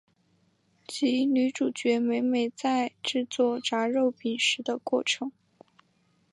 [0.87, 5.31] 及女主角美美在制作炸肉饼时的过程。